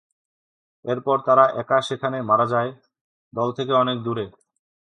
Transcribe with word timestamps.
এরপর 0.85 1.17
তারা 1.27 1.45
একা 1.61 1.77
সেখানে 1.81 2.17
মারা 2.21 2.45
যায়, 2.45 2.71
দল 3.33 3.49
থেকে 3.57 3.73
অনেক 3.73 3.97
দূরে। 4.05 4.25